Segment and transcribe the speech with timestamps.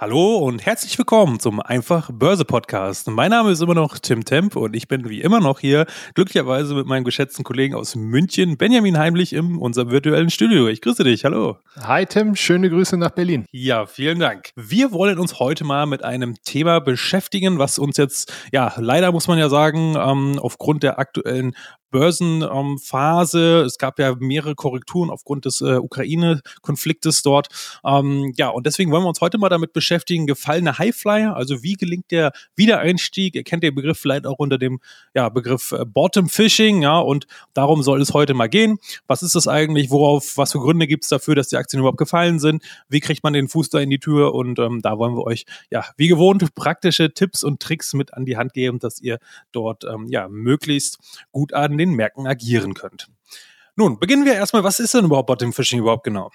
[0.00, 3.08] Hallo und herzlich willkommen zum Einfach Börse Podcast.
[3.08, 6.76] Mein Name ist immer noch Tim Temp und ich bin wie immer noch hier, glücklicherweise
[6.76, 10.68] mit meinem geschätzten Kollegen aus München, Benjamin Heimlich, in unserem virtuellen Studio.
[10.68, 11.24] Ich grüße dich.
[11.24, 11.56] Hallo.
[11.80, 13.44] Hi Tim, schöne Grüße nach Berlin.
[13.50, 14.50] Ja, vielen Dank.
[14.54, 19.26] Wir wollen uns heute mal mit einem Thema beschäftigen, was uns jetzt, ja, leider muss
[19.26, 21.56] man ja sagen, ähm, aufgrund der aktuellen
[21.90, 23.60] Börsenphase.
[23.60, 27.48] Ähm, es gab ja mehrere Korrekturen aufgrund des äh, Ukraine-Konfliktes dort.
[27.84, 31.74] Ähm, ja, und deswegen wollen wir uns heute mal damit beschäftigen, gefallene Highflyer, also wie
[31.74, 33.34] gelingt der Wiedereinstieg?
[33.34, 34.80] Ihr kennt den Begriff vielleicht auch unter dem
[35.14, 38.78] ja, Begriff äh, Bottom Fishing, ja, und darum soll es heute mal gehen.
[39.06, 39.90] Was ist das eigentlich?
[39.90, 42.62] Worauf, was für Gründe gibt es dafür, dass die Aktien überhaupt gefallen sind?
[42.88, 44.34] Wie kriegt man den Fuß da in die Tür?
[44.34, 48.24] Und ähm, da wollen wir euch, ja, wie gewohnt, praktische Tipps und Tricks mit an
[48.24, 49.18] die Hand geben, dass ihr
[49.52, 50.98] dort ähm, ja möglichst
[51.32, 53.08] gut an den Märkten agieren könnt.
[53.76, 56.30] Nun, beginnen wir erstmal, was ist denn überhaupt Bottom Fishing überhaupt genau?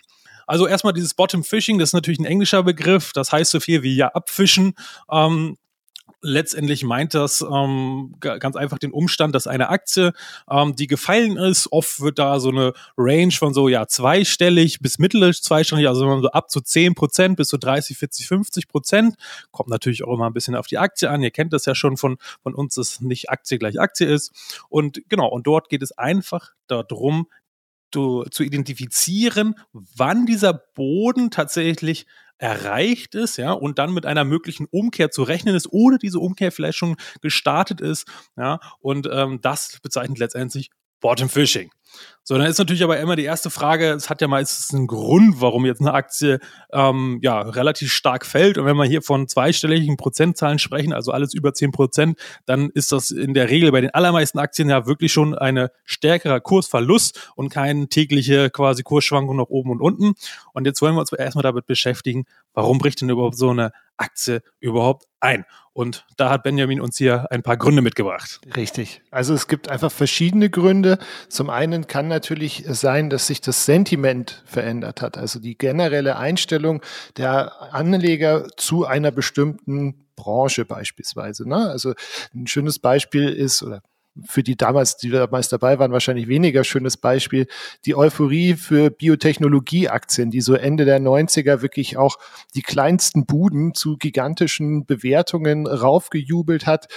[0.47, 3.83] Also erstmal dieses Bottom Fishing, das ist natürlich ein englischer Begriff, das heißt so viel
[3.83, 4.73] wie ja abfischen.
[5.11, 5.57] Ähm,
[6.23, 10.13] letztendlich meint das ähm, ganz einfach den Umstand, dass eine Aktie,
[10.49, 14.97] ähm, die gefallen ist, oft wird da so eine Range von so ja zweistellig bis
[14.97, 19.15] mittelig zweistellig, also so ab zu 10 Prozent bis zu 30, 40, 50 Prozent.
[19.51, 21.21] Kommt natürlich auch immer ein bisschen auf die Aktie an.
[21.21, 24.31] Ihr kennt das ja schon von, von uns, dass nicht Aktie gleich Aktie ist.
[24.69, 27.27] Und genau, und dort geht es einfach darum,
[27.93, 34.67] zu, zu identifizieren, wann dieser Boden tatsächlich erreicht ist, ja, und dann mit einer möglichen
[34.69, 39.79] Umkehr zu rechnen ist oder diese Umkehr vielleicht schon gestartet ist, ja, und ähm, das
[39.81, 41.69] bezeichnet letztendlich Bottom Fishing.
[42.25, 45.41] So, dann ist natürlich aber immer die erste Frage, es hat ja meistens einen Grund,
[45.41, 46.39] warum jetzt eine Aktie
[46.71, 48.57] ähm, ja relativ stark fällt.
[48.57, 52.93] Und wenn wir hier von zweistelligen Prozentzahlen sprechen, also alles über zehn Prozent, dann ist
[52.93, 57.49] das in der Regel bei den allermeisten Aktien ja wirklich schon eine stärkerer Kursverlust und
[57.49, 60.13] keine tägliche quasi Kursschwankung nach oben und unten.
[60.53, 62.23] Und jetzt wollen wir uns erstmal damit beschäftigen,
[62.53, 65.45] warum bricht denn überhaupt so eine Aktie überhaupt ein?
[65.73, 68.39] Und da hat Benjamin uns hier ein paar Gründe mitgebracht.
[68.55, 69.01] Richtig.
[69.09, 70.99] Also es gibt einfach verschiedene Gründe.
[71.29, 76.81] Zum einen kann natürlich sein, dass sich das Sentiment verändert hat, also die generelle Einstellung
[77.17, 81.47] der Anleger zu einer bestimmten Branche beispielsweise.
[81.47, 81.69] Ne?
[81.69, 81.93] Also
[82.33, 83.81] ein schönes Beispiel ist, oder
[84.25, 87.47] für die damals, die damals dabei waren, wahrscheinlich weniger schönes Beispiel,
[87.85, 92.17] die Euphorie für Biotechnologieaktien, die so Ende der 90er wirklich auch
[92.53, 96.87] die kleinsten Buden zu gigantischen Bewertungen raufgejubelt hat.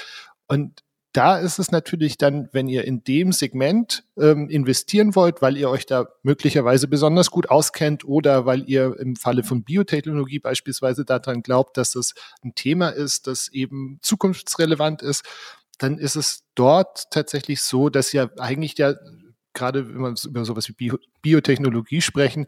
[0.46, 0.82] Und
[1.16, 5.70] da ist es natürlich dann, wenn ihr in dem Segment ähm, investieren wollt, weil ihr
[5.70, 11.42] euch da möglicherweise besonders gut auskennt oder weil ihr im Falle von Biotechnologie beispielsweise daran
[11.42, 12.12] glaubt, dass das
[12.44, 15.24] ein Thema ist, das eben zukunftsrelevant ist,
[15.78, 18.94] dann ist es dort tatsächlich so, dass ja eigentlich ja
[19.54, 22.46] gerade wenn wir über sowas wie Bio Biotechnologie sprechen,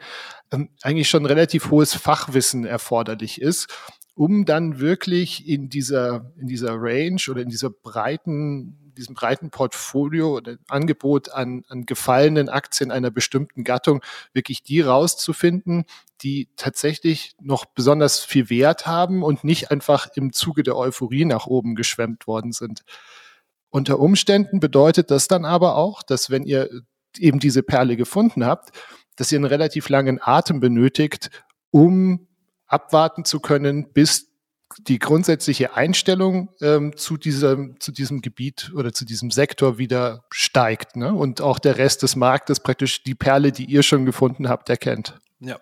[0.52, 3.68] ähm, eigentlich schon relativ hohes Fachwissen erforderlich ist
[4.18, 10.38] um dann wirklich in dieser, in dieser Range oder in dieser breiten, diesem breiten Portfolio
[10.38, 14.02] oder Angebot an, an gefallenen Aktien einer bestimmten Gattung
[14.32, 15.84] wirklich die rauszufinden,
[16.20, 21.46] die tatsächlich noch besonders viel Wert haben und nicht einfach im Zuge der Euphorie nach
[21.46, 22.82] oben geschwemmt worden sind.
[23.70, 26.68] Unter Umständen bedeutet das dann aber auch, dass wenn ihr
[27.16, 28.76] eben diese Perle gefunden habt,
[29.14, 31.30] dass ihr einen relativ langen Atem benötigt,
[31.70, 32.27] um
[32.68, 34.28] abwarten zu können, bis
[34.76, 40.96] die grundsätzliche Einstellung ähm, zu, diesem, zu diesem Gebiet oder zu diesem Sektor wieder steigt
[40.96, 41.12] ne?
[41.12, 45.20] und auch der Rest des Marktes praktisch die Perle, die ihr schon gefunden habt, erkennt.
[45.40, 45.56] Ja,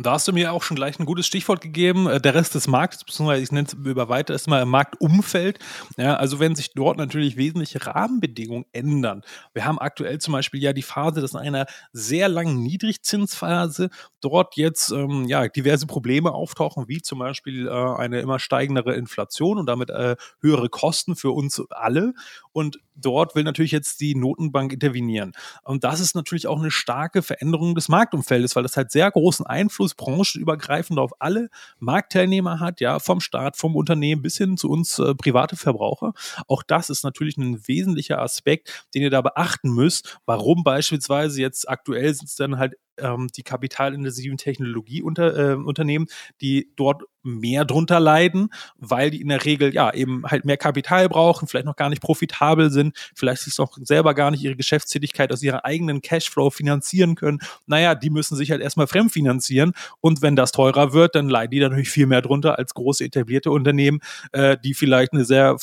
[0.00, 2.06] und da hast du mir auch schon gleich ein gutes Stichwort gegeben.
[2.06, 5.58] Äh, der Rest des Marktes, beziehungsweise ich nenne es über weiter erstmal Marktumfeld.
[5.98, 9.20] Ja, also wenn sich dort natürlich wesentliche Rahmenbedingungen ändern.
[9.52, 13.90] Wir haben aktuell zum Beispiel ja die Phase, dass in einer sehr langen Niedrigzinsphase
[14.22, 19.58] dort jetzt ähm, ja diverse Probleme auftauchen, wie zum Beispiel äh, eine immer steigendere Inflation
[19.58, 22.14] und damit äh, höhere Kosten für uns alle.
[22.52, 25.32] Und dort will natürlich jetzt die Notenbank intervenieren.
[25.62, 29.46] Und das ist natürlich auch eine starke Veränderung des Marktumfeldes, weil das halt sehr großen
[29.46, 34.98] Einfluss branchenübergreifend auf alle Marktteilnehmer hat, ja, vom Staat, vom Unternehmen bis hin zu uns
[34.98, 36.12] äh, private Verbraucher.
[36.46, 41.68] Auch das ist natürlich ein wesentlicher Aspekt, den ihr da beachten müsst, warum beispielsweise jetzt
[41.68, 48.48] aktuell sind es dann halt ähm, die kapitalintensiven Technologieunternehmen, äh, die dort mehr drunter leiden,
[48.78, 52.00] weil die in der Regel ja eben halt mehr Kapital brauchen, vielleicht noch gar nicht
[52.00, 57.14] profitabel sind, vielleicht sich auch selber gar nicht ihre Geschäftstätigkeit aus ihrer eigenen Cashflow finanzieren
[57.16, 57.38] können.
[57.66, 61.60] Naja, die müssen sich halt erstmal fremdfinanzieren und wenn das teurer wird, dann leiden die
[61.60, 64.00] natürlich viel mehr drunter als große etablierte Unternehmen,
[64.32, 65.56] äh, die vielleicht eine sehr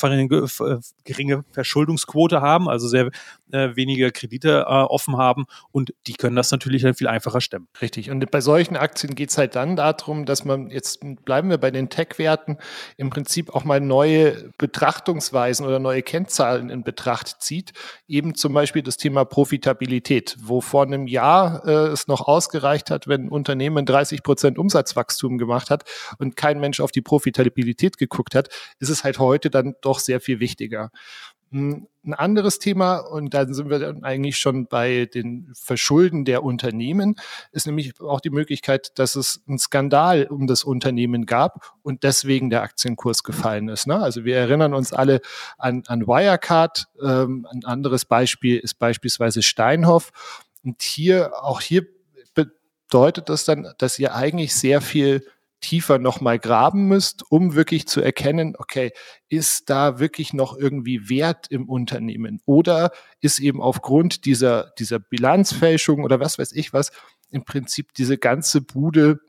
[1.04, 3.10] geringe Verschuldungsquote haben, also sehr
[3.50, 7.68] äh, wenige Kredite äh, offen haben und die können das natürlich dann viel einfacher stemmen.
[7.80, 8.10] Richtig.
[8.10, 11.70] Und bei solchen Aktien geht es halt dann darum, dass man, jetzt bleiben wir bei
[11.70, 12.58] den Tech-Werten,
[12.96, 17.72] im Prinzip auch mal neue Betrachtungsweisen oder neue Kennzahlen in Betracht zieht.
[18.06, 23.08] Eben zum Beispiel das Thema Profitabilität, wo vor einem Jahr äh, es noch ausgereicht hat,
[23.08, 25.84] wenn ein Unternehmen 30 Prozent Umsatzwachstum gemacht hat
[26.18, 28.48] und kein Mensch auf die Profitabilität geguckt hat,
[28.80, 30.90] ist es halt heute dann doch sehr viel wichtiger.
[31.50, 36.42] Hm, ein anderes Thema, und dann sind wir dann eigentlich schon bei den Verschulden der
[36.42, 37.16] Unternehmen,
[37.52, 42.50] ist nämlich auch die Möglichkeit, dass es einen Skandal um das Unternehmen gab und deswegen
[42.50, 43.86] der Aktienkurs gefallen ist.
[43.86, 43.96] Ne?
[43.96, 45.20] Also wir erinnern uns alle
[45.58, 46.86] an, an Wirecard.
[47.02, 50.10] Ähm, ein anderes Beispiel ist beispielsweise Steinhoff.
[50.64, 51.86] Und hier, auch hier
[52.34, 55.26] bedeutet das dann, dass ihr eigentlich sehr viel
[55.60, 58.92] tiefer nochmal graben müsst, um wirklich zu erkennen, okay,
[59.28, 62.40] ist da wirklich noch irgendwie Wert im Unternehmen?
[62.44, 66.92] Oder ist eben aufgrund dieser, dieser Bilanzfälschung oder was weiß ich was,
[67.30, 69.20] im Prinzip diese ganze Bude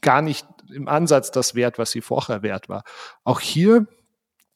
[0.00, 2.84] gar nicht im Ansatz das Wert, was sie vorher wert war.
[3.24, 3.86] Auch hier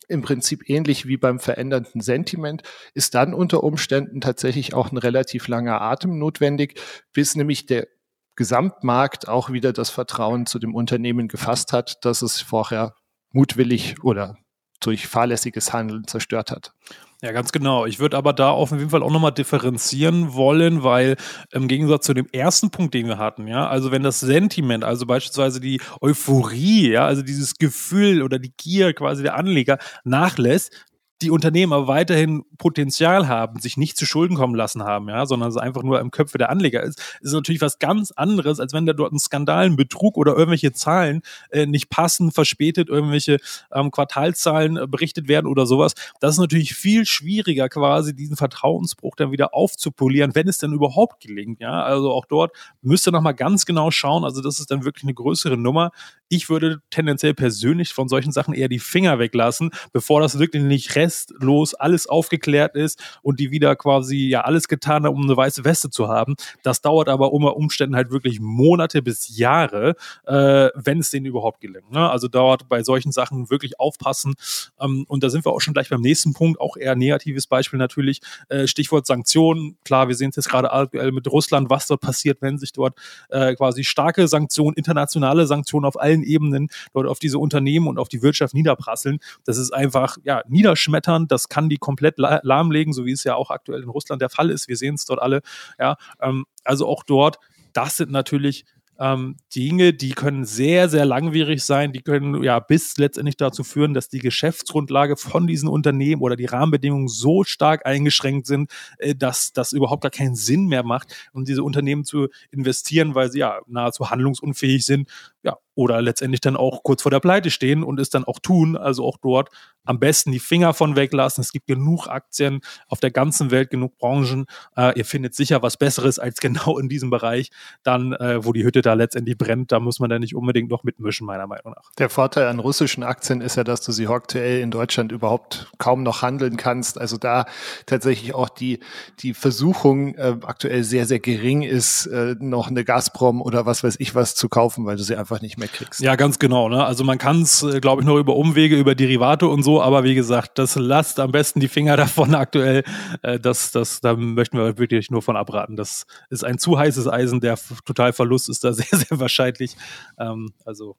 [0.08, 2.62] im Prinzip ähnlich wie beim veränderten Sentiment,
[2.94, 6.80] ist dann unter Umständen tatsächlich auch ein relativ langer Atem notwendig,
[7.12, 7.88] bis nämlich der
[8.38, 12.94] Gesamtmarkt auch wieder das Vertrauen zu dem Unternehmen gefasst hat, dass es vorher
[13.32, 14.38] mutwillig oder
[14.80, 16.72] durch fahrlässiges Handeln zerstört hat.
[17.20, 17.84] Ja, ganz genau.
[17.84, 21.16] Ich würde aber da auf jeden Fall auch nochmal differenzieren wollen, weil
[21.50, 25.04] im Gegensatz zu dem ersten Punkt, den wir hatten, ja, also wenn das Sentiment, also
[25.04, 30.86] beispielsweise die Euphorie, ja, also dieses Gefühl oder die Gier quasi der Anleger nachlässt,
[31.22, 35.48] die Unternehmen aber weiterhin Potenzial haben, sich nicht zu Schulden kommen lassen haben, ja, sondern
[35.48, 38.86] es einfach nur im Köpfe der Anleger ist, ist natürlich was ganz anderes, als wenn
[38.86, 43.38] da dort ein Skandal, ein Betrug oder irgendwelche Zahlen äh, nicht passen, verspätet irgendwelche
[43.72, 45.94] ähm, Quartalzahlen äh, berichtet werden oder sowas.
[46.20, 51.20] Das ist natürlich viel schwieriger, quasi diesen Vertrauensbruch dann wieder aufzupolieren, wenn es denn überhaupt
[51.20, 51.82] gelingt, ja.
[51.82, 54.24] Also auch dort müsste noch mal ganz genau schauen.
[54.24, 55.90] Also das ist dann wirklich eine größere Nummer.
[56.28, 60.94] Ich würde tendenziell persönlich von solchen Sachen eher die Finger weglassen, bevor das wirklich nicht
[60.94, 65.64] restlos alles aufgeklärt ist und die wieder quasi ja alles getan haben, um eine weiße
[65.64, 66.36] Weste zu haben.
[66.62, 69.94] Das dauert aber unter Umständen halt wirklich Monate bis Jahre,
[70.26, 71.90] äh, wenn es denen überhaupt gelingt.
[71.90, 72.10] Ne?
[72.10, 74.34] Also dauert bei solchen Sachen wirklich aufpassen.
[74.80, 77.78] Ähm, und da sind wir auch schon gleich beim nächsten Punkt, auch eher negatives Beispiel
[77.78, 78.20] natürlich.
[78.48, 79.76] Äh, Stichwort Sanktionen.
[79.84, 82.98] Klar, wir sehen es jetzt gerade aktuell mit Russland, was dort passiert, wenn sich dort
[83.30, 88.08] äh, quasi starke Sanktionen, internationale Sanktionen auf allen Ebenen dort auf diese Unternehmen und auf
[88.08, 89.18] die Wirtschaft niederprasseln.
[89.44, 91.30] Das ist einfach ja niederschmetternd.
[91.30, 94.50] Das kann die komplett lahmlegen, so wie es ja auch aktuell in Russland der Fall
[94.50, 94.68] ist.
[94.68, 95.42] Wir sehen es dort alle.
[95.78, 97.38] Ja, ähm, also auch dort.
[97.72, 98.64] Das sind natürlich
[99.00, 103.94] ähm, Dinge, die können sehr, sehr langwierig sein, die können ja bis letztendlich dazu führen,
[103.94, 109.52] dass die Geschäftsgrundlage von diesen Unternehmen oder die Rahmenbedingungen so stark eingeschränkt sind, äh, dass
[109.52, 113.60] das überhaupt gar keinen Sinn mehr macht, um diese Unternehmen zu investieren, weil sie ja
[113.66, 115.08] nahezu handlungsunfähig sind,
[115.42, 118.76] ja, oder letztendlich dann auch kurz vor der Pleite stehen und es dann auch tun,
[118.76, 119.50] also auch dort
[119.84, 121.40] am besten die Finger von weglassen.
[121.40, 124.46] Es gibt genug Aktien auf der ganzen Welt, genug Branchen.
[124.76, 127.50] Äh, ihr findet sicher was Besseres als genau in diesem Bereich,
[127.84, 129.72] dann, äh, wo die Hütte da letztendlich brennt.
[129.72, 131.90] Da muss man dann nicht unbedingt noch mitmischen, meiner Meinung nach.
[131.96, 136.02] Der Vorteil an russischen Aktien ist ja, dass du sie aktuell in Deutschland überhaupt kaum
[136.02, 137.00] noch handeln kannst.
[137.00, 137.46] Also da
[137.86, 138.80] tatsächlich auch die,
[139.20, 143.96] die Versuchung äh, aktuell sehr, sehr gering ist, äh, noch eine Gazprom oder was weiß
[144.00, 146.00] ich was zu kaufen, weil du sie einfach nicht mehr kriegst.
[146.00, 146.68] Ja, ganz genau.
[146.68, 146.84] Ne?
[146.84, 150.04] Also man kann es, äh, glaube ich, noch über Umwege, über Derivate und so, aber
[150.04, 152.84] wie gesagt, das lasst am besten die Finger davon aktuell.
[153.22, 155.76] Äh, das, das, da möchten wir wirklich nur von abraten.
[155.76, 159.76] Das ist ein zu heißes Eisen, der Totalverlust ist da sehr, sehr wahrscheinlich.
[160.18, 160.96] Ähm, also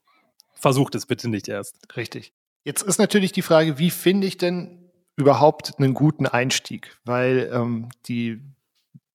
[0.56, 1.76] versucht es bitte nicht erst.
[1.96, 2.34] Richtig.
[2.64, 6.98] Jetzt ist natürlich die Frage, wie finde ich denn überhaupt einen guten Einstieg?
[7.06, 8.42] Weil ähm, die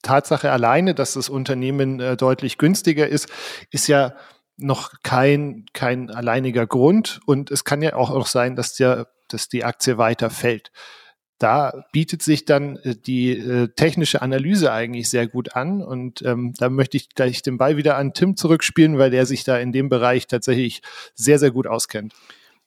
[0.04, 3.28] Tatsache alleine, dass das Unternehmen äh, deutlich günstiger ist,
[3.70, 4.14] ist ja
[4.56, 7.20] noch kein, kein alleiniger Grund.
[7.26, 10.70] Und es kann ja auch noch sein, dass, der, dass die Aktie weiter fällt.
[11.38, 15.82] Da bietet sich dann äh, die äh, technische Analyse eigentlich sehr gut an.
[15.82, 19.44] Und ähm, da möchte ich gleich den Ball wieder an Tim zurückspielen, weil der sich
[19.44, 20.82] da in dem Bereich tatsächlich
[21.14, 22.14] sehr, sehr gut auskennt.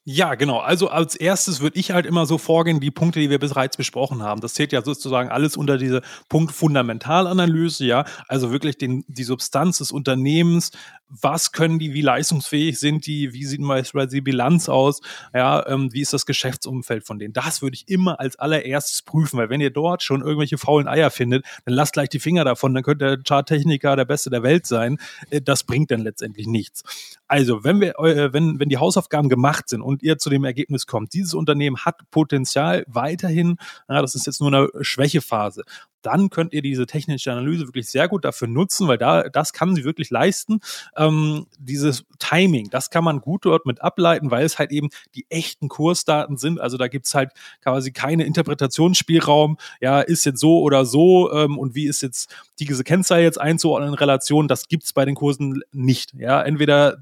[0.10, 0.60] Ja, genau.
[0.60, 4.24] Also als erstes würde ich halt immer so vorgehen, die Punkte, die wir bereits besprochen
[4.24, 4.40] haben.
[4.40, 8.06] Das zählt ja sozusagen alles unter diese Punkt Fundamentalanalyse, ja.
[8.30, 10.72] Also wirklich den, die Substanz des Unternehmens.
[11.10, 15.02] Was können die, wie leistungsfähig sind die, wie sieht beispielsweise die Bilanz aus,
[15.34, 17.34] ja, ähm, wie ist das Geschäftsumfeld von denen.
[17.34, 21.10] Das würde ich immer als allererstes prüfen, weil wenn ihr dort schon irgendwelche faulen Eier
[21.10, 24.66] findet, dann lasst gleich die Finger davon, dann könnte der Charttechniker der Beste der Welt
[24.66, 24.98] sein.
[25.30, 26.84] Äh, das bringt dann letztendlich nichts.
[27.28, 30.88] Also, wenn wir, äh, wenn, wenn die Hausaufgaben gemacht sind und ihr zu dem Ergebnis
[30.88, 33.58] kommt, dieses Unternehmen hat Potenzial weiterhin,
[33.90, 35.64] ja, das ist jetzt nur eine Schwächephase,
[36.02, 39.76] dann könnt ihr diese technische Analyse wirklich sehr gut dafür nutzen, weil da das kann
[39.76, 40.60] sie wirklich leisten.
[40.96, 45.26] Ähm, dieses Timing, das kann man gut dort mit ableiten, weil es halt eben die
[45.30, 46.60] echten Kursdaten sind.
[46.60, 49.58] Also da gibt's halt quasi keine Interpretationsspielraum.
[49.82, 53.90] Ja, ist jetzt so oder so ähm, und wie ist jetzt diese Kennzahl jetzt einzuordnen
[53.90, 54.48] in Relation?
[54.48, 56.14] Das gibt's bei den Kursen nicht.
[56.14, 56.98] Ja, entweder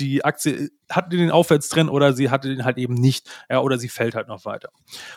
[0.00, 3.88] die Aktie hat den Aufwärtstrend oder sie hatte den halt eben nicht, ja, oder sie
[3.88, 4.70] fällt halt noch weiter.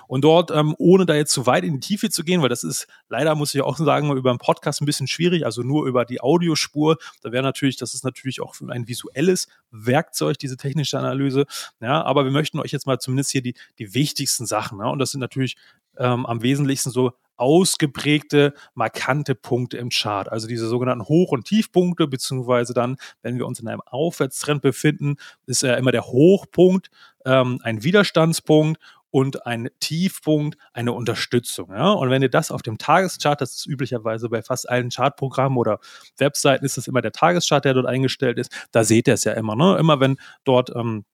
[0.07, 2.63] Und dort, ähm, ohne da jetzt zu weit in die Tiefe zu gehen, weil das
[2.63, 6.05] ist leider, muss ich auch sagen, über einen Podcast ein bisschen schwierig, also nur über
[6.05, 11.45] die Audiospur, da wäre natürlich, das ist natürlich auch ein visuelles Werkzeug, diese technische Analyse,
[11.79, 14.99] ja, aber wir möchten euch jetzt mal zumindest hier die, die wichtigsten Sachen, ja, und
[14.99, 15.55] das sind natürlich
[15.97, 20.31] ähm, am wesentlichsten so ausgeprägte, markante Punkte im Chart.
[20.31, 25.15] Also diese sogenannten Hoch- und Tiefpunkte, beziehungsweise dann, wenn wir uns in einem Aufwärtstrend befinden,
[25.45, 26.89] ist ja immer der Hochpunkt
[27.25, 28.79] ähm, ein Widerstandspunkt
[29.13, 31.69] und ein Tiefpunkt eine Unterstützung.
[31.71, 31.91] Ja?
[31.91, 35.79] Und wenn ihr das auf dem Tageschart, das ist üblicherweise bei fast allen Chartprogrammen oder
[36.17, 39.33] Webseiten, ist das immer der Tageschart, der dort eingestellt ist, da seht ihr es ja
[39.33, 39.55] immer.
[39.55, 39.77] Ne?
[39.77, 41.05] Immer wenn dort ähm,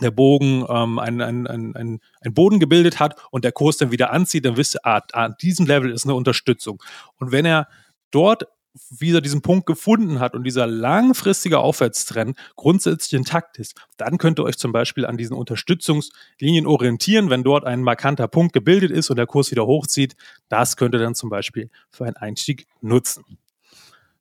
[0.00, 4.12] der Bogen ähm, ein, ein, ein, ein, Boden gebildet hat und der Kurs dann wieder
[4.12, 6.82] anzieht, dann wisst ihr, ah, an diesem Level ist eine Unterstützung.
[7.18, 7.68] Und wenn er
[8.10, 8.44] dort
[8.90, 14.44] wieder diesen Punkt gefunden hat und dieser langfristige Aufwärtstrend grundsätzlich intakt ist, dann könnt ihr
[14.44, 19.16] euch zum Beispiel an diesen Unterstützungslinien orientieren, wenn dort ein markanter Punkt gebildet ist und
[19.16, 20.16] der Kurs wieder hochzieht.
[20.48, 23.24] Das könnt ihr dann zum Beispiel für einen Einstieg nutzen.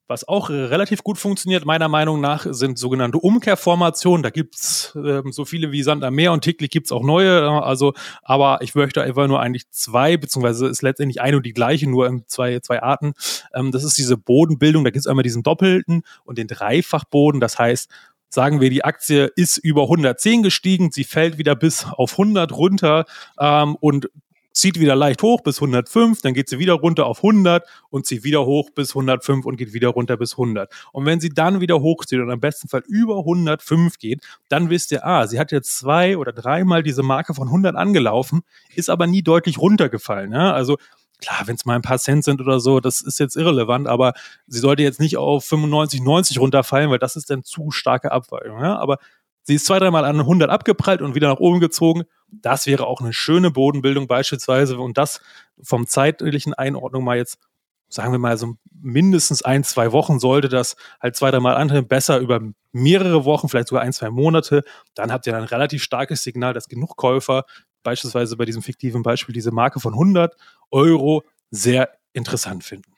[0.07, 4.21] Was auch äh, relativ gut funktioniert, meiner Meinung nach, sind sogenannte Umkehrformationen.
[4.21, 7.39] Da gibt's äh, so viele wie Sand am Meer und täglich gibt's auch neue.
[7.39, 11.53] Äh, also, aber ich möchte einfach nur eigentlich zwei, beziehungsweise ist letztendlich eine und die
[11.53, 13.13] gleiche, nur in zwei, zwei Arten.
[13.55, 14.83] Ähm, das ist diese Bodenbildung.
[14.83, 17.41] Da gibt's einmal diesen doppelten und den Dreifachboden.
[17.41, 17.89] Das heißt,
[18.29, 23.05] sagen wir, die Aktie ist über 110 gestiegen, sie fällt wieder bis auf 100 runter
[23.39, 24.09] ähm, und
[24.55, 28.23] zieht wieder leicht hoch bis 105, dann geht sie wieder runter auf 100 und zieht
[28.23, 30.73] wieder hoch bis 105 und geht wieder runter bis 100.
[30.93, 34.93] Und wenn sie dann wieder hochzieht und am besten Fall über 105 geht, dann wisst
[34.93, 38.43] ihr, ah, sie hat jetzt zwei oder dreimal diese Marke von 100 angelaufen,
[38.73, 40.31] ist aber nie deutlich runtergefallen.
[40.31, 40.53] Ja?
[40.53, 40.77] Also
[41.19, 44.13] klar, wenn es mal ein paar Cent sind oder so, das ist jetzt irrelevant, aber
[44.47, 48.61] sie sollte jetzt nicht auf 95, 90 runterfallen, weil das ist dann zu starke Abweichung.
[48.61, 48.77] Ja?
[48.77, 48.99] Aber
[49.45, 52.03] sie ist zwei, dreimal an 100 abgeprallt und wieder nach oben gezogen.
[52.29, 55.21] Das wäre auch eine schöne Bodenbildung beispielsweise und das
[55.61, 57.39] vom zeitlichen Einordnung mal jetzt,
[57.87, 62.19] sagen wir mal so mindestens ein, zwei Wochen sollte das halt zwei, dreimal antreten, besser
[62.19, 64.63] über mehrere Wochen, vielleicht sogar ein, zwei Monate.
[64.95, 67.45] Dann habt ihr ein relativ starkes Signal, dass genug Käufer
[67.83, 70.35] beispielsweise bei diesem fiktiven Beispiel diese Marke von 100
[70.71, 72.94] Euro sehr interessant finden.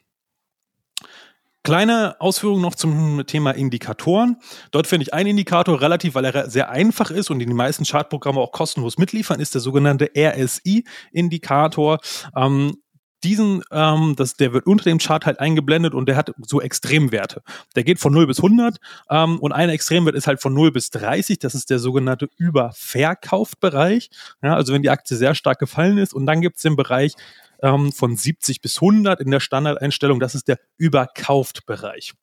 [1.68, 4.38] Kleine Ausführung noch zum Thema Indikatoren.
[4.72, 8.40] Dort finde ich einen Indikator relativ, weil er sehr einfach ist und die meisten Chartprogramme
[8.40, 11.98] auch kostenlos mitliefern, ist der sogenannte RSI-Indikator.
[12.38, 12.78] Ähm,
[13.26, 17.42] diesen, ähm, das, der wird unter dem Chart halt eingeblendet und der hat so Extremwerte.
[17.76, 18.78] Der geht von 0 bis 100
[19.10, 21.40] ähm, und ein Extremwert ist halt von 0 bis 30.
[21.40, 24.10] Das ist der sogenannte Überverkaufbereich.
[24.42, 27.12] Ja, also wenn die Aktie sehr stark gefallen ist und dann gibt es den Bereich
[27.62, 30.20] ähm, von 70 bis 100 in der Standardeinstellung.
[30.20, 32.14] Das ist der Überkauft-Bereich.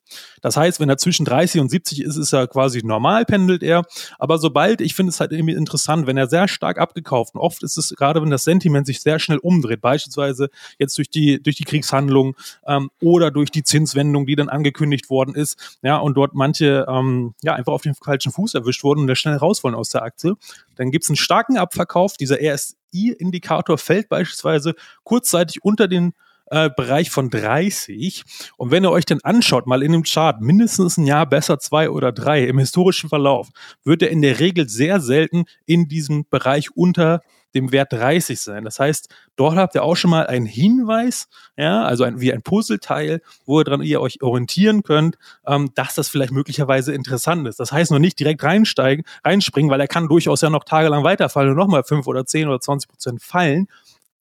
[0.41, 3.83] Das heißt, wenn er zwischen 30 und 70 ist, ist er quasi normal, pendelt er.
[4.19, 7.63] Aber sobald, ich finde es halt irgendwie interessant, wenn er sehr stark abgekauft und oft
[7.63, 11.55] ist es gerade, wenn das Sentiment sich sehr schnell umdreht, beispielsweise jetzt durch die, durch
[11.55, 12.35] die Kriegshandlung
[12.67, 17.33] ähm, oder durch die Zinswendung, die dann angekündigt worden ist, ja, und dort manche ähm,
[17.41, 20.03] ja einfach auf den falschen Fuß erwischt wurden und da schnell raus wollen aus der
[20.03, 20.35] Aktie,
[20.75, 22.17] dann gibt es einen starken Abverkauf.
[22.17, 26.13] Dieser RS RSI-Indikator fällt beispielsweise kurzzeitig unter den
[26.47, 28.23] äh, Bereich von 30.
[28.57, 31.89] Und wenn ihr euch dann anschaut, mal in dem Chart, mindestens ein Jahr, besser zwei
[31.89, 33.49] oder drei im historischen Verlauf,
[33.83, 37.21] wird er in der Regel sehr selten in diesem Bereich unter
[37.55, 38.65] dem Wert 30 sein.
[38.65, 42.43] Das heißt, dort habt ihr auch schon mal einen Hinweis, ja, also ein, wie ein
[42.43, 47.59] Puzzleteil, wo ihr dran ihr euch orientieren könnt, ähm, dass das vielleicht möglicherweise interessant ist.
[47.59, 51.51] Das heißt noch nicht direkt reinsteigen, reinspringen, weil er kann durchaus ja noch tagelang weiterfallen
[51.51, 53.67] und nochmal 5 oder 10 oder 20 Prozent fallen.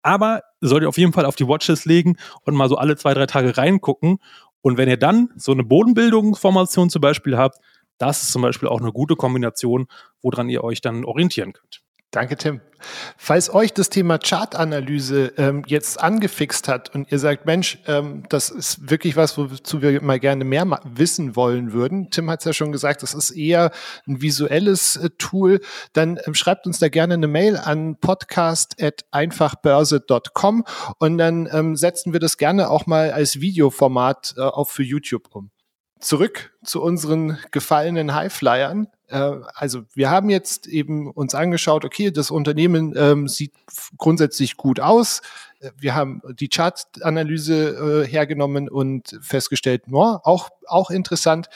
[0.05, 3.15] Aber solltet ihr auf jeden Fall auf die Watches legen und mal so alle zwei,
[3.15, 4.19] drei Tage reingucken.
[4.61, 7.59] Und wenn ihr dann so eine Bodenbildungsformation zum Beispiel habt,
[7.99, 9.87] das ist zum Beispiel auch eine gute Kombination,
[10.23, 11.84] woran ihr euch dann orientieren könnt.
[12.15, 12.61] Danke, Tim.
[13.17, 18.51] Falls euch das Thema Chartanalyse ähm, jetzt angefixt hat und ihr sagt, Mensch, ähm, das
[18.51, 22.13] ist wirklich was, wozu wir mal gerne mehr wissen wollen würden.
[22.13, 23.73] Tim hat es ja schon gesagt, das ist eher
[24.07, 25.61] ein visuelles äh, Tool.
[25.93, 30.65] Dann ähm, schreibt uns da gerne eine Mail an podcast.einfachbörse.com
[31.01, 35.35] und dann ähm, setzen wir das gerne auch mal als Videoformat äh, auch für YouTube
[35.35, 35.51] um.
[36.05, 38.89] Zurück zu unseren gefallenen Highflyern.
[39.09, 43.55] Äh, also wir haben jetzt eben uns angeschaut, okay, das Unternehmen ähm, sieht
[43.97, 45.23] grundsätzlich gut aus.
[45.61, 51.49] Äh, wir haben die Chartanalyse äh, hergenommen und festgestellt, no, auch, auch interessant.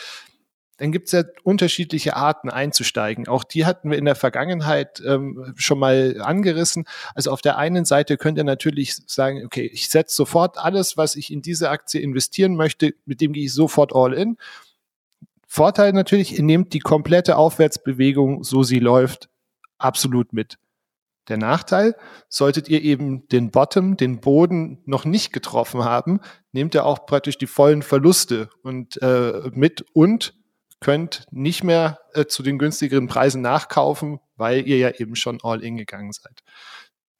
[0.78, 3.28] Dann gibt es ja unterschiedliche Arten einzusteigen.
[3.28, 6.86] Auch die hatten wir in der Vergangenheit ähm, schon mal angerissen.
[7.14, 11.16] Also auf der einen Seite könnt ihr natürlich sagen, okay, ich setze sofort alles, was
[11.16, 14.38] ich in diese Aktie investieren möchte, mit dem gehe ich sofort all in.
[15.48, 19.28] Vorteil natürlich, ihr nehmt die komplette Aufwärtsbewegung, so sie läuft,
[19.78, 20.58] absolut mit.
[21.28, 21.94] Der Nachteil,
[22.28, 26.20] solltet ihr eben den Bottom, den Boden noch nicht getroffen haben,
[26.52, 30.37] nehmt ihr auch praktisch die vollen Verluste und äh, mit und
[30.80, 35.62] könnt nicht mehr äh, zu den günstigeren Preisen nachkaufen, weil ihr ja eben schon all
[35.62, 36.42] in gegangen seid.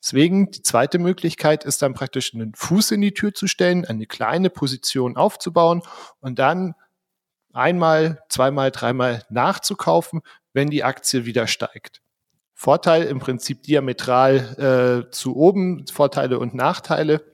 [0.03, 4.07] Deswegen die zweite Möglichkeit ist dann praktisch einen Fuß in die Tür zu stellen, eine
[4.07, 5.83] kleine Position aufzubauen
[6.21, 6.75] und dann
[7.53, 10.21] einmal, zweimal, dreimal nachzukaufen,
[10.53, 12.00] wenn die Aktie wieder steigt.
[12.55, 17.25] Vorteil im Prinzip diametral äh, zu oben, Vorteile und Nachteile.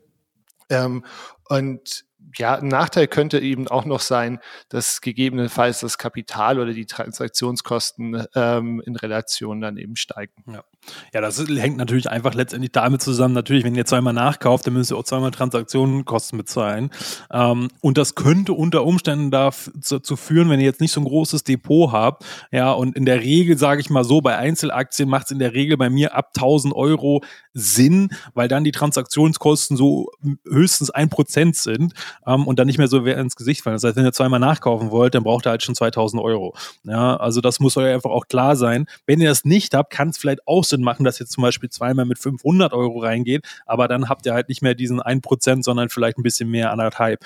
[0.71, 1.04] Ähm,
[1.49, 2.04] und
[2.37, 8.26] ja, ein Nachteil könnte eben auch noch sein, dass gegebenenfalls das Kapital oder die Transaktionskosten
[8.35, 10.45] ähm, in Relation dann eben steigen.
[10.52, 10.64] Ja.
[11.12, 13.35] Ja, das hängt natürlich einfach letztendlich damit zusammen.
[13.35, 16.90] Natürlich, wenn ihr zweimal nachkauft, dann müsst ihr auch zweimal Transaktionenkosten bezahlen.
[17.33, 21.45] Ähm, und das könnte unter Umständen dazu führen, wenn ihr jetzt nicht so ein großes
[21.45, 22.25] Depot habt.
[22.50, 25.54] Ja, und in der Regel, sage ich mal so, bei Einzelaktien macht es in der
[25.54, 30.11] Regel bei mir ab 1000 Euro Sinn, weil dann die Transaktionskosten so
[30.45, 31.95] höchstens ein Prozent sind
[32.26, 33.75] ähm, und dann nicht mehr so ins Gesicht fallen.
[33.76, 36.54] Das heißt, wenn ihr zweimal nachkaufen wollt, dann braucht ihr halt schon 2000 Euro.
[36.85, 38.87] Ja, also das muss euch einfach auch klar sein.
[39.06, 41.71] Wenn ihr das nicht habt, kann es vielleicht auch Sinn machen, dass ihr zum Beispiel
[41.71, 45.88] zweimal mit 500 Euro reingeht, aber dann habt ihr halt nicht mehr diesen 1%, sondern
[45.88, 47.25] vielleicht ein bisschen mehr, anderthalb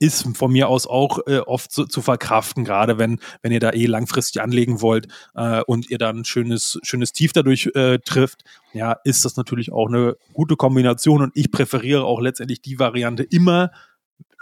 [0.00, 3.70] ist von mir aus auch äh, oft zu, zu, verkraften, gerade wenn, wenn ihr da
[3.70, 8.42] eh langfristig anlegen wollt äh, und ihr dann ein schönes, schönes Tief dadurch äh, trifft,
[8.72, 13.22] ja, ist das natürlich auch eine gute Kombination und ich präferiere auch letztendlich die Variante
[13.22, 13.70] immer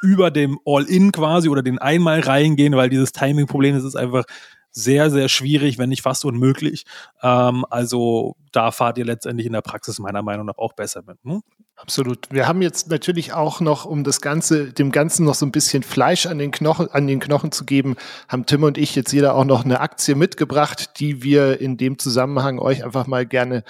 [0.01, 4.25] über dem All-In quasi oder den einmal reingehen, weil dieses Timing-Problem ist einfach
[4.71, 6.85] sehr, sehr schwierig, wenn nicht fast unmöglich.
[7.23, 11.19] Ähm, also da fahrt ihr letztendlich in der Praxis meiner Meinung nach auch besser mit.
[11.25, 11.43] Hm?
[11.77, 12.27] Absolut.
[12.31, 15.83] Wir haben jetzt natürlich auch noch, um das Ganze, dem Ganzen noch so ein bisschen
[15.83, 17.97] Fleisch an den Knochen, an den Knochen zu geben,
[18.29, 21.99] haben Tim und ich jetzt jeder auch noch eine Aktie mitgebracht, die wir in dem
[21.99, 23.65] Zusammenhang euch einfach mal gerne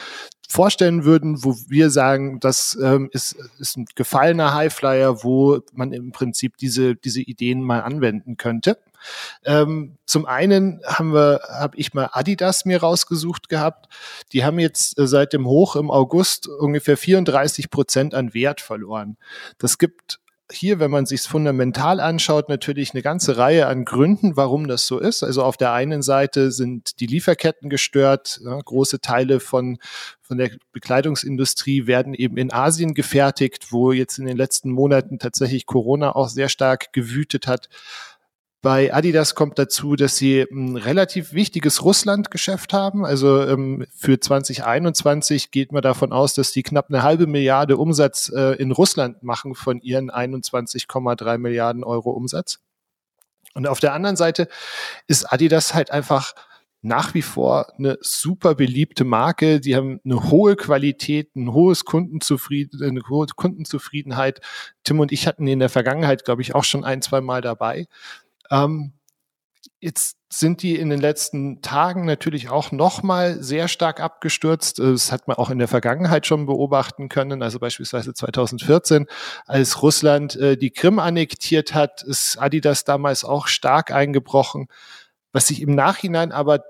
[0.48, 6.10] vorstellen würden, wo wir sagen, das ähm, ist, ist ein gefallener Highflyer, wo man im
[6.10, 8.78] Prinzip diese, diese Ideen mal anwenden könnte.
[9.44, 13.88] Ähm, zum einen haben wir, habe ich mal Adidas mir rausgesucht gehabt.
[14.32, 19.18] Die haben jetzt äh, seit dem Hoch im August ungefähr 34 Prozent an Wert verloren.
[19.58, 20.18] Das gibt
[20.50, 24.98] hier, wenn man sich fundamental anschaut, natürlich eine ganze Reihe an Gründen, warum das so
[24.98, 25.22] ist.
[25.22, 28.40] Also auf der einen Seite sind die Lieferketten gestört.
[28.44, 29.78] Ja, große Teile von,
[30.22, 35.66] von der Bekleidungsindustrie werden eben in Asien gefertigt, wo jetzt in den letzten Monaten tatsächlich
[35.66, 37.68] Corona auch sehr stark gewütet hat.
[38.60, 43.06] Bei Adidas kommt dazu, dass sie ein relativ wichtiges Russland-Geschäft haben.
[43.06, 48.32] Also ähm, für 2021 geht man davon aus, dass die knapp eine halbe Milliarde Umsatz
[48.34, 52.58] äh, in Russland machen von ihren 21,3 Milliarden Euro Umsatz.
[53.54, 54.48] Und auf der anderen Seite
[55.06, 56.34] ist Adidas halt einfach
[56.82, 59.60] nach wie vor eine super beliebte Marke.
[59.60, 64.40] Die haben eine hohe Qualität, ein hohes Kundenzufrieden, eine hohe Kundenzufriedenheit.
[64.84, 67.86] Tim und ich hatten in der Vergangenheit, glaube ich, auch schon ein, zwei Mal dabei.
[68.50, 68.92] Ähm,
[69.80, 74.78] jetzt sind die in den letzten Tagen natürlich auch nochmal sehr stark abgestürzt.
[74.78, 77.42] Das hat man auch in der Vergangenheit schon beobachten können.
[77.42, 79.06] Also beispielsweise 2014,
[79.46, 84.68] als Russland äh, die Krim annektiert hat, ist Adidas damals auch stark eingebrochen.
[85.32, 86.64] Was sich im Nachhinein aber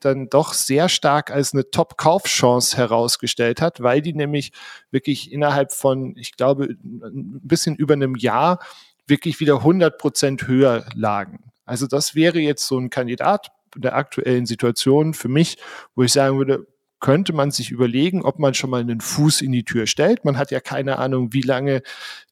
[0.00, 4.52] dann doch sehr stark als eine Top-Kaufchance herausgestellt hat, weil die nämlich
[4.92, 8.60] wirklich innerhalb von, ich glaube, ein bisschen über einem Jahr
[9.12, 11.52] wirklich wieder 100 Prozent höher lagen.
[11.66, 15.58] Also das wäre jetzt so ein Kandidat der aktuellen Situation für mich,
[15.94, 16.66] wo ich sagen würde,
[16.98, 20.24] könnte man sich überlegen, ob man schon mal einen Fuß in die Tür stellt.
[20.24, 21.82] Man hat ja keine Ahnung, wie lange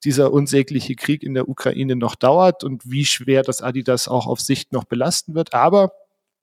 [0.05, 4.41] dieser unsägliche Krieg in der Ukraine noch dauert und wie schwer das Adidas auch auf
[4.41, 5.53] Sicht noch belasten wird.
[5.53, 5.93] Aber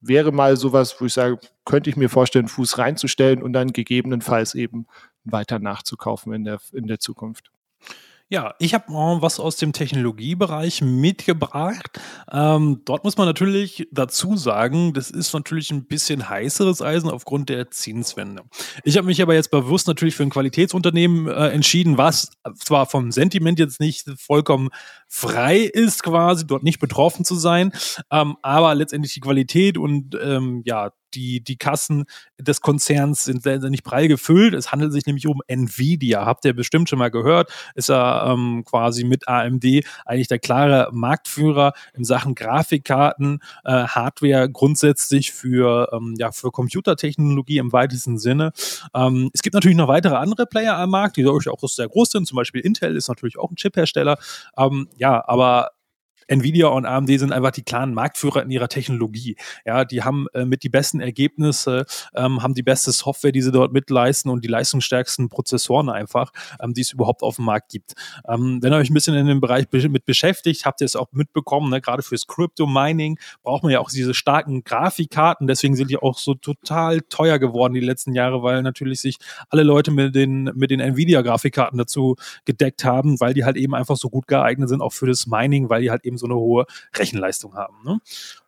[0.02, 4.54] wäre mal sowas, wo ich sage, könnte ich mir vorstellen, Fuß reinzustellen und dann gegebenenfalls
[4.54, 4.86] eben
[5.24, 7.50] weiter nachzukaufen in der, in der Zukunft.
[8.30, 11.98] Ja, ich habe mal was aus dem Technologiebereich mitgebracht.
[12.30, 17.48] Ähm, dort muss man natürlich dazu sagen, das ist natürlich ein bisschen heißeres Eisen aufgrund
[17.48, 18.44] der Zinswende.
[18.84, 23.14] Ich habe mich aber jetzt bewusst natürlich für ein Qualitätsunternehmen äh, entschieden, was zwar vom
[23.14, 24.72] Sentiment jetzt nicht vollkommen
[25.08, 27.72] frei ist, quasi dort nicht betroffen zu sein,
[28.12, 32.06] ähm, aber letztendlich die Qualität und ähm, ja die, die Kassen
[32.38, 34.54] des Konzerns sind nicht prall gefüllt.
[34.54, 36.26] Es handelt sich nämlich um Nvidia.
[36.26, 37.52] Habt ihr bestimmt schon mal gehört?
[37.76, 39.66] Ist er ähm, quasi mit AMD
[40.06, 47.58] eigentlich der klare Marktführer in Sachen Grafikkarten, äh, Hardware grundsätzlich für, ähm, ja, für Computertechnologie
[47.58, 48.52] im weitesten Sinne.
[48.94, 52.12] Ähm, es gibt natürlich noch weitere andere Player am Markt, die dadurch auch sehr groß
[52.12, 52.28] sind.
[52.28, 54.18] Zum Beispiel Intel ist natürlich auch ein Chiphersteller.
[54.58, 55.72] Ähm, ja, aber
[56.28, 59.36] Nvidia und AMD sind einfach die klaren Marktführer in ihrer Technologie.
[59.66, 61.86] Ja, die haben äh, mit die besten Ergebnisse,
[62.16, 66.74] ähm, haben die beste Software, die sie dort mitleisten und die leistungsstärksten Prozessoren einfach, ähm,
[66.74, 67.94] die es überhaupt auf dem Markt gibt.
[68.28, 71.08] Ähm, wenn ihr euch ein bisschen in dem Bereich mit beschäftigt, habt ihr es auch
[71.12, 71.82] mitbekommen, ne?
[71.82, 76.34] gerade fürs Crypto-Mining braucht man ja auch diese starken Grafikkarten, deswegen sind die auch so
[76.34, 79.18] total teuer geworden die letzten Jahre, weil natürlich sich
[79.50, 83.98] alle Leute mit den, mit den Nvidia-Grafikkarten dazu gedeckt haben, weil die halt eben einfach
[83.98, 86.66] so gut geeignet sind, auch für das Mining, weil die halt eben so eine hohe
[86.96, 87.84] Rechenleistung haben.
[87.84, 88.00] Ne?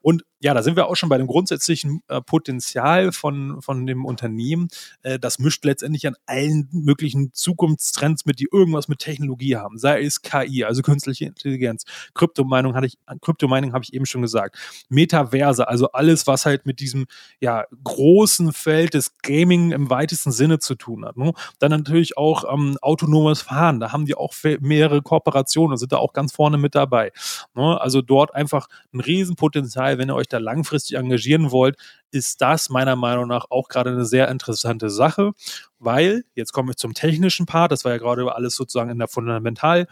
[0.02, 4.06] Und ja, da sind wir auch schon bei dem grundsätzlichen äh, Potenzial von, von dem
[4.06, 4.70] Unternehmen.
[5.02, 9.78] Äh, das mischt letztendlich an allen möglichen Zukunftstrends mit, die irgendwas mit Technologie haben.
[9.78, 11.84] Sei es KI, also künstliche Intelligenz,
[12.14, 14.58] Kryptomeinung hatte ich, Kryptomining habe ich eben schon gesagt,
[14.88, 17.06] Metaverse, also alles, was halt mit diesem
[17.42, 21.18] ja großen Feld des Gaming im weitesten Sinne zu tun hat.
[21.18, 21.34] Ne?
[21.60, 23.82] Dann natürlich auch ähm, autonomes Fahren.
[23.82, 27.12] Da haben die auch mehrere Kooperationen und sind da auch ganz vorne mit dabei.
[27.56, 27.80] Ne?
[27.82, 31.78] Also dort einfach ein Riesenpotenzial, wenn ihr euch da langfristig engagieren wollt,
[32.10, 35.34] ist das meiner Meinung nach auch gerade eine sehr interessante Sache,
[35.78, 39.08] weil, jetzt komme ich zum technischen Part, das war ja gerade alles sozusagen in der
[39.08, 39.86] fundamentalen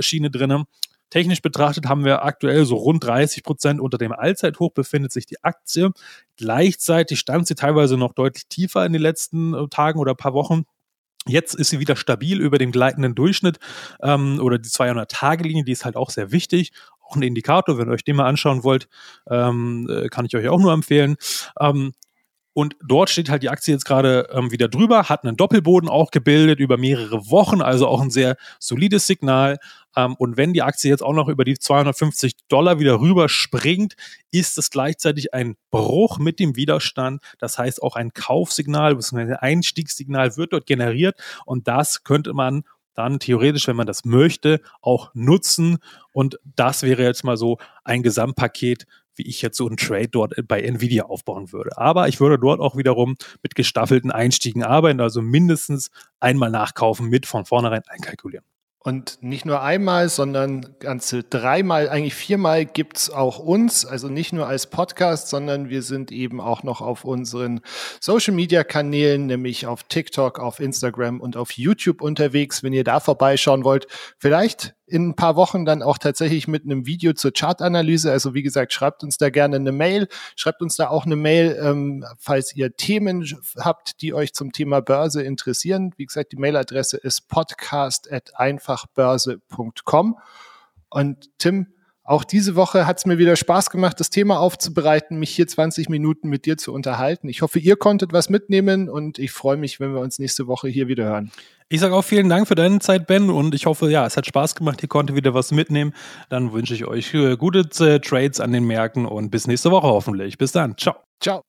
[0.00, 0.66] Schiene drinne.
[1.10, 5.42] Technisch betrachtet haben wir aktuell so rund 30 Prozent unter dem Allzeithoch befindet sich die
[5.42, 5.90] Aktie.
[6.36, 10.62] Gleichzeitig stand sie teilweise noch deutlich tiefer in den letzten äh, Tagen oder paar Wochen.
[11.26, 13.58] Jetzt ist sie wieder stabil über dem gleitenden Durchschnitt
[14.02, 16.72] ähm, oder die 200-Tage-Linie, die ist halt auch sehr wichtig
[17.10, 18.88] auch ein Indikator, wenn ihr euch den mal anschauen wollt,
[19.28, 21.16] ähm, äh, kann ich euch auch nur empfehlen.
[21.58, 21.92] Ähm,
[22.52, 26.10] und dort steht halt die Aktie jetzt gerade ähm, wieder drüber, hat einen Doppelboden auch
[26.10, 29.58] gebildet über mehrere Wochen, also auch ein sehr solides Signal.
[29.96, 33.94] Ähm, und wenn die Aktie jetzt auch noch über die 250 Dollar wieder rüber springt,
[34.32, 37.22] ist es gleichzeitig ein Bruch mit dem Widerstand.
[37.38, 39.34] Das heißt, auch ein Kaufsignal bzw.
[39.34, 41.16] Einstiegssignal wird dort generiert.
[41.46, 45.78] Und das könnte man dann theoretisch, wenn man das möchte, auch nutzen.
[46.12, 50.34] Und das wäre jetzt mal so ein Gesamtpaket, wie ich jetzt so einen Trade dort
[50.48, 51.76] bei Nvidia aufbauen würde.
[51.76, 57.26] Aber ich würde dort auch wiederum mit gestaffelten Einstiegen arbeiten, also mindestens einmal nachkaufen mit
[57.26, 58.44] von vornherein einkalkulieren.
[58.82, 64.46] Und nicht nur einmal, sondern ganze dreimal, eigentlich viermal gibt's auch uns, also nicht nur
[64.46, 67.60] als Podcast, sondern wir sind eben auch noch auf unseren
[68.00, 72.62] Social-Media-Kanälen, nämlich auf TikTok, auf Instagram und auf YouTube unterwegs.
[72.62, 73.86] Wenn ihr da vorbeischauen wollt,
[74.18, 78.10] vielleicht in ein paar Wochen dann auch tatsächlich mit einem Video zur Chartanalyse.
[78.10, 81.58] Also wie gesagt, schreibt uns da gerne eine Mail, schreibt uns da auch eine Mail,
[81.62, 83.26] ähm, falls ihr Themen
[83.58, 85.92] habt, die euch zum Thema Börse interessieren.
[85.96, 90.18] Wie gesagt, die Mailadresse ist podcast.einfachbörse.com.
[90.90, 91.68] Und Tim,
[92.10, 95.88] auch diese Woche hat es mir wieder Spaß gemacht, das Thema aufzubereiten, mich hier 20
[95.88, 97.28] Minuten mit dir zu unterhalten.
[97.28, 100.68] Ich hoffe, ihr konntet was mitnehmen und ich freue mich, wenn wir uns nächste Woche
[100.68, 101.30] hier wieder hören.
[101.68, 104.26] Ich sage auch vielen Dank für deine Zeit, Ben, und ich hoffe, ja, es hat
[104.26, 105.94] Spaß gemacht, ihr konntet wieder was mitnehmen.
[106.30, 109.86] Dann wünsche ich euch äh, gute äh, Trades an den Märkten und bis nächste Woche
[109.86, 110.36] hoffentlich.
[110.36, 110.76] Bis dann.
[110.76, 110.96] Ciao.
[111.20, 111.42] Ciao.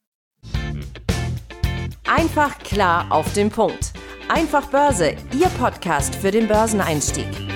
[2.06, 3.94] Einfach klar auf den Punkt.
[4.30, 7.51] Einfach Börse, Ihr Podcast für den Börseneinstieg.